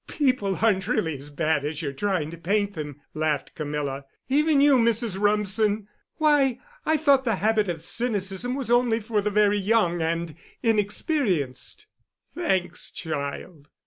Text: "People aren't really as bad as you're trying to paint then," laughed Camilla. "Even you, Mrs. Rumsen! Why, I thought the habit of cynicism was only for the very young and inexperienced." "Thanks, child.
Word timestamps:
"People 0.07 0.57
aren't 0.63 0.87
really 0.87 1.15
as 1.17 1.29
bad 1.29 1.63
as 1.63 1.83
you're 1.83 1.93
trying 1.93 2.31
to 2.31 2.35
paint 2.39 2.73
then," 2.73 2.95
laughed 3.13 3.53
Camilla. 3.53 4.03
"Even 4.29 4.59
you, 4.59 4.79
Mrs. 4.79 5.15
Rumsen! 5.19 5.87
Why, 6.15 6.59
I 6.87 6.97
thought 6.97 7.23
the 7.23 7.35
habit 7.35 7.69
of 7.69 7.83
cynicism 7.83 8.55
was 8.55 8.71
only 8.71 8.99
for 8.99 9.21
the 9.21 9.29
very 9.29 9.59
young 9.59 10.01
and 10.01 10.33
inexperienced." 10.63 11.85
"Thanks, 12.33 12.89
child. 12.89 13.69